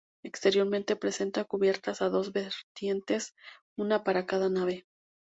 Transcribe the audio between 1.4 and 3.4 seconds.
cubiertas a dos vertientes,